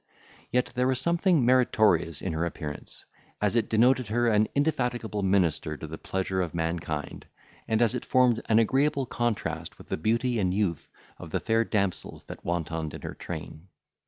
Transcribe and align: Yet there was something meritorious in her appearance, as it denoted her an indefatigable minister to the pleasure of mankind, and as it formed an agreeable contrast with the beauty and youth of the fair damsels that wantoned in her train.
Yet 0.51 0.71
there 0.73 0.87
was 0.87 0.99
something 0.99 1.45
meritorious 1.45 2.23
in 2.23 2.33
her 2.33 2.43
appearance, 2.43 3.05
as 3.39 3.55
it 3.55 3.69
denoted 3.69 4.07
her 4.07 4.27
an 4.27 4.47
indefatigable 4.55 5.21
minister 5.21 5.77
to 5.77 5.85
the 5.85 5.99
pleasure 5.99 6.41
of 6.41 6.55
mankind, 6.55 7.27
and 7.67 7.83
as 7.83 7.93
it 7.93 8.03
formed 8.03 8.41
an 8.49 8.57
agreeable 8.57 9.05
contrast 9.05 9.77
with 9.77 9.89
the 9.89 9.97
beauty 9.97 10.39
and 10.39 10.55
youth 10.55 10.89
of 11.19 11.29
the 11.29 11.39
fair 11.39 11.63
damsels 11.63 12.23
that 12.23 12.43
wantoned 12.43 12.95
in 12.95 13.03
her 13.03 13.13
train. 13.13 13.67